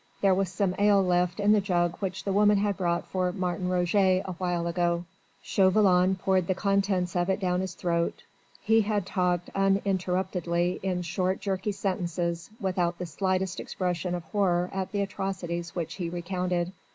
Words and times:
There 0.21 0.33
was 0.33 0.49
some 0.49 0.73
ale 0.79 1.03
left 1.05 1.39
in 1.39 1.51
the 1.51 1.61
jug 1.61 1.95
which 1.99 2.23
the 2.23 2.33
woman 2.33 2.57
had 2.57 2.75
brought 2.75 3.05
for 3.09 3.31
Martin 3.31 3.69
Roget 3.69 4.23
a 4.25 4.31
while 4.39 4.65
ago. 4.65 5.05
Chauvelin 5.43 6.15
poured 6.15 6.47
the 6.47 6.55
contents 6.55 7.15
of 7.15 7.29
it 7.29 7.39
down 7.39 7.61
his 7.61 7.75
throat. 7.75 8.23
He 8.63 8.81
had 8.81 9.05
talked 9.05 9.51
uninterruptedly, 9.53 10.79
in 10.81 11.03
short, 11.03 11.39
jerky 11.39 11.71
sentences, 11.71 12.49
without 12.59 12.97
the 12.97 13.05
slightest 13.05 13.59
expression 13.59 14.15
of 14.15 14.23
horror 14.23 14.71
at 14.73 14.91
the 14.91 15.01
atrocities 15.03 15.75
which 15.75 15.93
he 15.93 16.09
recounted. 16.09 16.71